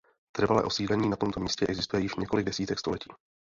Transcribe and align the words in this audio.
Trvalé 0.31 0.63
osídlení 0.63 1.09
na 1.09 1.15
tomto 1.15 1.39
místě 1.39 1.67
existuje 1.67 2.01
již 2.03 2.15
několik 2.15 2.45
desítek 2.45 2.79
století. 2.79 3.09